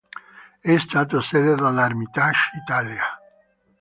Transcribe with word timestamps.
È 0.61 0.77
stato 0.79 1.21
sede 1.21 1.53
della 1.53 1.85
Ermitage 1.85 2.49
Italia. 2.59 3.03